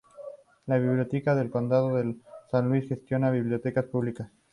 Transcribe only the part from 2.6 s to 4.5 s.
Luis gestiona bibliotecas públicas.